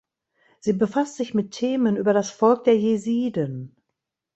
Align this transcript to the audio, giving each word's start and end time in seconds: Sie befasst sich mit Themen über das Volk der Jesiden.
Sie 0.61 0.73
befasst 0.73 1.17
sich 1.17 1.35
mit 1.35 1.51
Themen 1.51 1.95
über 1.95 2.11
das 2.11 2.31
Volk 2.31 2.63
der 2.63 2.75
Jesiden. 2.75 3.75